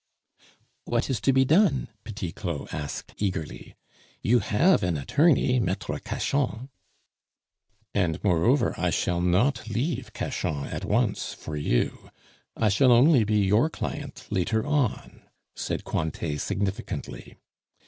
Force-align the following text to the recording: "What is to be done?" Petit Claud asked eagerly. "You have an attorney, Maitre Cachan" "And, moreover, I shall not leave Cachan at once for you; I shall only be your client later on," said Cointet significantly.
"What 0.85 1.11
is 1.11 1.21
to 1.21 1.31
be 1.31 1.45
done?" 1.45 1.87
Petit 2.03 2.31
Claud 2.31 2.69
asked 2.73 3.13
eagerly. 3.17 3.75
"You 4.23 4.39
have 4.39 4.81
an 4.81 4.97
attorney, 4.97 5.59
Maitre 5.59 5.99
Cachan" 5.99 6.69
"And, 7.93 8.17
moreover, 8.23 8.73
I 8.79 8.89
shall 8.89 9.21
not 9.21 9.69
leave 9.69 10.11
Cachan 10.13 10.65
at 10.73 10.85
once 10.85 11.35
for 11.35 11.55
you; 11.55 12.09
I 12.57 12.69
shall 12.69 12.91
only 12.91 13.23
be 13.23 13.41
your 13.41 13.69
client 13.69 14.25
later 14.31 14.65
on," 14.65 15.21
said 15.55 15.83
Cointet 15.83 16.41
significantly. 16.41 17.37